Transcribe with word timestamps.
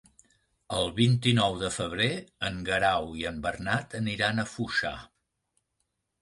El 0.77 0.87
vint-i-nou 0.99 1.57
de 1.63 1.69
febrer 1.75 2.07
en 2.49 2.57
Guerau 2.69 3.13
i 3.21 3.27
en 3.33 3.37
Bernat 3.45 3.95
aniran 4.01 4.41
a 4.41 4.49
Foixà. 4.57 4.95